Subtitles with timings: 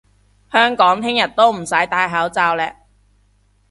[0.51, 2.75] 香港聽日都唔使戴口罩嘞！